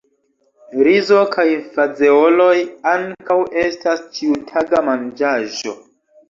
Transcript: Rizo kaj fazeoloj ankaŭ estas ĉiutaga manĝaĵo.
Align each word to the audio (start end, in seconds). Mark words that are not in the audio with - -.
Rizo 0.85 1.19
kaj 1.35 1.45
fazeoloj 1.75 2.55
ankaŭ 2.93 3.37
estas 3.65 4.03
ĉiutaga 4.17 4.83
manĝaĵo. 4.91 5.77